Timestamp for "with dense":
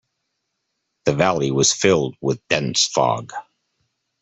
2.21-2.87